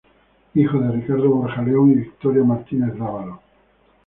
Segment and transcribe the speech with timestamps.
[0.55, 3.37] Hija de Ricardo Borja León y Victoria Martínez Dávalos.